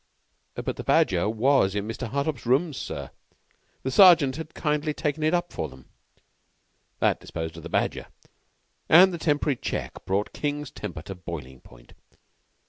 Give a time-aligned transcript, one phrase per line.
[0.55, 2.07] But the badger was in Mr.
[2.09, 3.11] Hartopp's rooms, sir.
[3.83, 5.85] The Sergeant had kindly taken it up for them.
[6.97, 8.07] That disposed of the badger,
[8.89, 11.93] and the temporary check brought King's temper to boiling point.